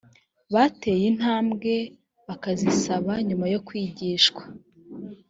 [0.53, 1.73] bateye intambwe
[2.27, 4.43] bakazisaba nyuma yo kwigishwa